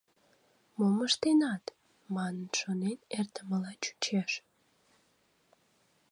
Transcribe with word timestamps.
Мом 0.77 0.97
ыштенат?» 1.07 1.63
манын 2.15 2.49
шонен 2.59 2.97
эртымыла 3.19 3.73
чучеш. 3.83 4.31